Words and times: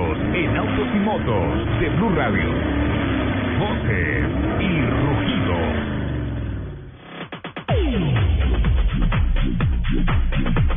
En 0.00 0.56
autos 0.56 0.88
y 0.94 0.98
motos 1.00 1.80
de 1.80 1.88
Blue 1.90 2.08
Radio. 2.16 2.48
Voces 3.58 4.24
y 4.58 4.80
rugidos. 5.04 5.90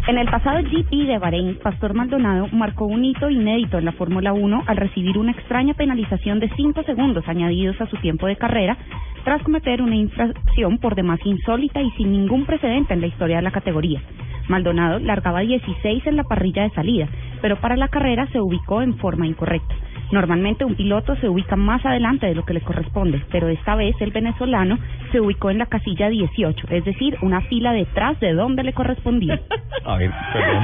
En 0.08 0.18
el 0.18 0.28
pasado 0.28 0.62
GP 0.64 1.08
de 1.08 1.18
Bahrein, 1.20 1.58
Pastor 1.64 1.94
Maldonado 1.94 2.50
marcó 2.52 2.86
un 2.86 3.06
hito 3.06 3.30
inédito 3.30 3.78
en 3.78 3.86
la 3.86 3.94
Fórmula 3.94 4.34
1 4.34 4.64
al 4.68 4.76
recibir 4.76 5.18
una 5.18 5.32
extraña 5.32 5.74
penalización 5.74 6.42
de 6.42 6.50
5 6.50 6.84
segundos 6.84 7.24
añadidos 7.26 7.80
a 7.80 7.88
su 7.88 7.96
tiempo 7.98 8.28
de 8.28 8.36
carrera 8.36 8.78
tras 9.24 9.42
cometer 9.44 9.82
una 9.82 9.96
infracción 9.96 10.80
por 10.80 10.96
demás 10.96 11.22
insólita 11.24 11.82
y 11.82 11.92
sin 11.92 12.12
ningún 12.12 12.46
precedente 12.46 12.94
en 12.94 13.00
la 13.00 13.08
historia 13.08 13.38
de 13.38 13.44
la 13.44 13.52
categoría. 13.52 14.02
Maldonado 14.50 15.00
largaba 15.00 15.40
16 15.40 16.08
en 16.08 16.18
la 16.18 16.26
parrilla 16.26 16.64
de 16.64 16.72
salida, 16.72 17.08
pero 17.44 17.58
para 17.58 17.76
la 17.76 17.90
carrera 17.90 18.26
se 18.28 18.40
ubicó 18.40 18.82
en 18.82 18.96
forma 19.00 19.28
incorrecta. 19.28 19.76
Normalmente 20.14 20.64
un 20.64 20.76
piloto 20.76 21.14
se 21.18 21.28
ubica 21.28 21.58
más 21.58 21.86
adelante 21.86 22.26
de 22.26 22.36
lo 22.36 22.46
que 22.46 22.54
le 22.54 22.62
corresponde, 22.62 23.22
pero 23.34 23.50
esta 23.50 23.76
vez 23.76 23.98
el 24.00 24.12
venezolano 24.12 24.80
se 25.12 25.20
ubicó 25.20 25.52
en 25.52 25.58
la 25.58 25.66
casilla 25.66 26.08
18, 26.08 26.68
es 26.70 26.86
decir, 26.86 27.18
una 27.22 27.42
fila 27.42 27.74
detrás 27.74 28.18
de 28.22 28.32
donde 28.32 28.64
le 28.64 28.72
correspondía. 28.72 29.42
A 29.86 29.98
ver, 29.98 30.10
perdón. 30.32 30.64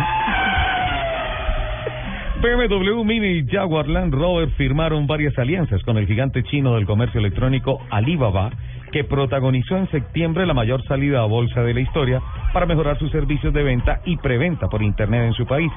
BMW 2.41 3.03
Mini 3.03 3.39
y 3.39 3.45
Jaguar 3.45 3.89
Land 3.89 4.13
Rover 4.13 4.47
firmaron 4.52 5.05
varias 5.05 5.38
alianzas 5.38 5.83
con 5.83 5.97
el 5.97 6.07
gigante 6.07 6.44
chino 6.44 6.75
del 6.75 6.85
comercio 6.85 7.19
electrónico 7.19 7.81
Alibaba, 7.89 8.52
que 8.94 9.03
protagonizó 9.03 9.75
en 9.75 9.91
septiembre 9.91 10.45
la 10.45 10.53
mayor 10.53 10.81
salida 10.85 11.22
a 11.22 11.25
bolsa 11.25 11.61
de 11.61 11.73
la 11.73 11.81
historia 11.81 12.22
para 12.53 12.66
mejorar 12.66 12.97
sus 12.97 13.11
servicios 13.11 13.53
de 13.53 13.63
venta 13.63 14.00
y 14.05 14.16
preventa 14.16 14.69
por 14.69 14.81
Internet 14.81 15.25
en 15.25 15.33
su 15.33 15.45
país, 15.45 15.69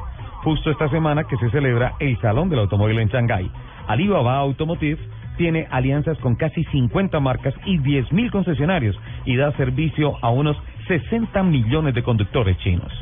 justo 0.43 0.71
esta 0.71 0.89
semana 0.89 1.25
que 1.25 1.37
se 1.37 1.51
celebra 1.51 1.95
el 2.01 2.19
Salón 2.21 2.49
del 2.49 2.61
Automóvil 2.61 2.99
en 2.99 3.09
Shanghái. 3.09 3.51
Alibaba 3.87 4.37
Automotive 4.37 4.99
tiene 5.37 5.67
alianzas 5.71 6.19
con 6.19 6.35
casi 6.37 6.65
50 6.65 7.19
marcas 7.21 7.55
y 7.65 7.79
10.000 7.79 8.31
concesionarios 8.31 8.97
y 9.25 9.37
da 9.37 9.53
servicio 9.57 10.17
a 10.21 10.31
unos 10.31 10.57
60 10.89 11.43
millones 11.45 11.95
de 11.95 12.03
conductores 12.03 12.57
chinos. 12.59 12.93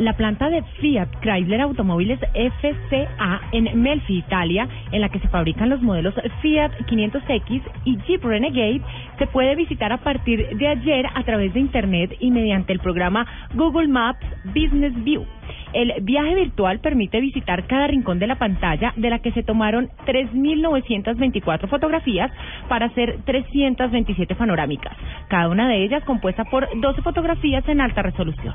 La 0.00 0.14
planta 0.14 0.48
de 0.48 0.62
Fiat 0.80 1.08
Chrysler 1.20 1.60
Automóviles 1.60 2.18
FCA 2.32 3.40
en 3.52 3.82
Melfi, 3.82 4.16
Italia, 4.16 4.66
en 4.92 5.02
la 5.02 5.10
que 5.10 5.18
se 5.18 5.28
fabrican 5.28 5.68
los 5.68 5.82
modelos 5.82 6.14
Fiat 6.40 6.72
500X 6.86 7.62
y 7.84 7.98
Jeep 8.06 8.24
Renegade, 8.24 8.80
se 9.20 9.26
puede 9.26 9.54
visitar 9.54 9.92
a 9.92 9.98
partir 9.98 10.56
de 10.56 10.66
ayer 10.66 11.04
a 11.14 11.22
través 11.24 11.52
de 11.52 11.60
Internet 11.60 12.16
y 12.20 12.30
mediante 12.30 12.72
el 12.72 12.80
programa 12.80 13.26
Google 13.52 13.86
Maps 13.86 14.24
Business 14.46 14.94
View. 15.04 15.26
El 15.74 15.92
viaje 16.00 16.34
virtual 16.34 16.80
permite 16.80 17.20
visitar 17.20 17.66
cada 17.66 17.86
rincón 17.86 18.18
de 18.18 18.26
la 18.26 18.36
pantalla, 18.36 18.94
de 18.96 19.10
la 19.10 19.18
que 19.18 19.30
se 19.32 19.42
tomaron 19.42 19.90
3.924 20.06 21.68
fotografías 21.68 22.32
para 22.70 22.86
hacer 22.86 23.18
327 23.26 24.34
panorámicas, 24.34 24.96
cada 25.28 25.50
una 25.50 25.68
de 25.68 25.84
ellas 25.84 26.02
compuesta 26.04 26.44
por 26.44 26.66
12 26.74 27.02
fotografías 27.02 27.68
en 27.68 27.82
alta 27.82 28.00
resolución. 28.00 28.54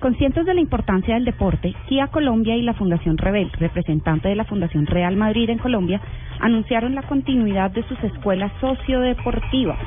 Conscientes 0.00 0.46
de 0.46 0.54
la 0.54 0.62
importancia 0.62 1.12
del 1.12 1.26
deporte, 1.26 1.74
Kia 1.86 2.06
Colombia 2.06 2.56
y 2.56 2.62
la 2.62 2.72
Fundación 2.72 3.18
Rebel, 3.18 3.52
representante 3.52 4.30
de 4.30 4.34
la 4.34 4.46
Fundación 4.46 4.86
Real 4.86 5.14
Madrid 5.14 5.50
en 5.50 5.58
Colombia, 5.58 6.00
anunciaron 6.40 6.94
la 6.94 7.02
continuidad 7.02 7.70
de 7.70 7.82
sus 7.84 8.02
escuelas 8.04 8.52
sociodeportivas 8.60 9.78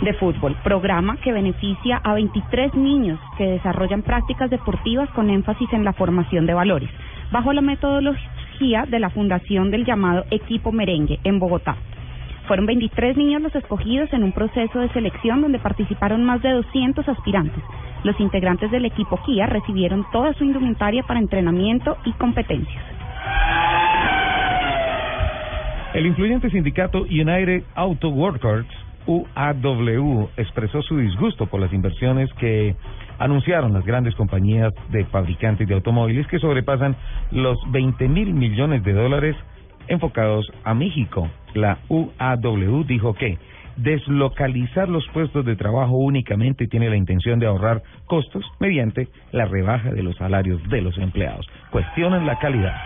de 0.00 0.14
fútbol, 0.14 0.56
programa 0.62 1.16
que 1.16 1.32
beneficia 1.32 2.00
a 2.04 2.14
23 2.14 2.74
niños 2.74 3.18
que 3.36 3.44
desarrollan 3.44 4.02
prácticas 4.02 4.50
deportivas 4.50 5.08
con 5.10 5.30
énfasis 5.30 5.72
en 5.72 5.84
la 5.84 5.92
formación 5.92 6.46
de 6.46 6.54
valores, 6.54 6.90
bajo 7.32 7.52
la 7.52 7.60
metodología 7.60 8.86
de 8.88 8.98
la 9.00 9.10
Fundación 9.10 9.70
del 9.70 9.84
llamado 9.84 10.24
Equipo 10.30 10.72
Merengue 10.72 11.18
en 11.24 11.38
Bogotá. 11.38 11.76
Fueron 12.46 12.66
23 12.66 13.16
niños 13.16 13.42
los 13.42 13.54
escogidos 13.54 14.10
en 14.12 14.22
un 14.22 14.32
proceso 14.32 14.78
de 14.78 14.88
selección 14.90 15.42
donde 15.42 15.58
participaron 15.58 16.24
más 16.24 16.40
de 16.42 16.52
200 16.52 17.06
aspirantes. 17.06 17.62
Los 18.04 18.18
integrantes 18.20 18.70
del 18.70 18.86
equipo 18.86 19.20
Kia 19.26 19.46
recibieron 19.46 20.06
toda 20.12 20.32
su 20.34 20.44
indumentaria 20.44 21.02
para 21.02 21.20
entrenamiento 21.20 21.98
y 22.04 22.12
competencias. 22.12 22.97
El 25.98 26.06
influyente 26.06 26.48
sindicato 26.50 27.00
United 27.10 27.64
Auto 27.74 28.10
Workers, 28.10 28.68
UAW, 29.08 30.28
expresó 30.36 30.80
su 30.82 30.96
disgusto 30.96 31.46
por 31.46 31.58
las 31.58 31.72
inversiones 31.72 32.32
que 32.34 32.76
anunciaron 33.18 33.72
las 33.72 33.84
grandes 33.84 34.14
compañías 34.14 34.72
de 34.90 35.06
fabricantes 35.06 35.66
de 35.66 35.74
automóviles 35.74 36.28
que 36.28 36.38
sobrepasan 36.38 36.94
los 37.32 37.58
20 37.72 38.06
mil 38.06 38.32
millones 38.32 38.84
de 38.84 38.92
dólares 38.92 39.34
enfocados 39.88 40.46
a 40.62 40.72
México. 40.72 41.28
La 41.54 41.78
UAW 41.88 42.84
dijo 42.84 43.14
que 43.14 43.36
deslocalizar 43.74 44.88
los 44.88 45.04
puestos 45.08 45.44
de 45.44 45.56
trabajo 45.56 45.96
únicamente 45.96 46.68
tiene 46.68 46.90
la 46.90 46.96
intención 46.96 47.40
de 47.40 47.48
ahorrar 47.48 47.82
costos 48.06 48.44
mediante 48.60 49.08
la 49.32 49.46
rebaja 49.46 49.90
de 49.90 50.04
los 50.04 50.16
salarios 50.16 50.62
de 50.68 50.80
los 50.80 50.96
empleados. 50.96 51.44
Cuestionan 51.72 52.24
la 52.24 52.38
calidad. 52.38 52.76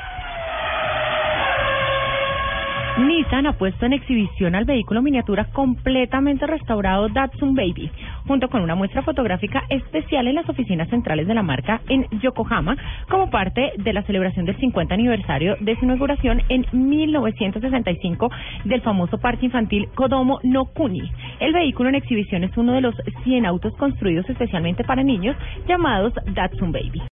Nissan 2.98 3.46
ha 3.46 3.54
puesto 3.54 3.86
en 3.86 3.94
exhibición 3.94 4.54
al 4.54 4.66
vehículo 4.66 5.00
miniatura 5.00 5.46
completamente 5.46 6.46
restaurado 6.46 7.08
Datsun 7.08 7.54
Baby, 7.54 7.90
junto 8.26 8.48
con 8.48 8.60
una 8.60 8.74
muestra 8.74 9.02
fotográfica 9.02 9.62
especial 9.70 10.26
en 10.26 10.34
las 10.34 10.46
oficinas 10.46 10.90
centrales 10.90 11.26
de 11.26 11.32
la 11.32 11.42
marca 11.42 11.80
en 11.88 12.06
Yokohama, 12.20 12.76
como 13.08 13.30
parte 13.30 13.72
de 13.78 13.92
la 13.94 14.02
celebración 14.02 14.44
del 14.44 14.58
50 14.58 14.92
aniversario 14.92 15.56
de 15.60 15.74
su 15.76 15.86
inauguración 15.86 16.42
en 16.50 16.66
1965 16.72 18.30
del 18.64 18.82
famoso 18.82 19.16
parque 19.16 19.46
infantil 19.46 19.88
Kodomo 19.94 20.40
no 20.42 20.66
Kuni. 20.66 21.10
El 21.40 21.54
vehículo 21.54 21.88
en 21.88 21.94
exhibición 21.94 22.44
es 22.44 22.54
uno 22.58 22.74
de 22.74 22.82
los 22.82 22.94
100 23.24 23.46
autos 23.46 23.74
construidos 23.76 24.28
especialmente 24.28 24.84
para 24.84 25.02
niños 25.02 25.34
llamados 25.66 26.12
Datsun 26.34 26.72
Baby. 26.72 27.00